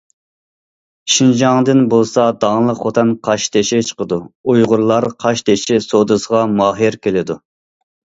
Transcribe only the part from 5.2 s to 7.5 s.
قاشتېشى سودىسىغا ماھىر كېلىدۇ.